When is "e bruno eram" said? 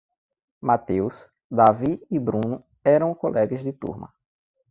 2.09-3.13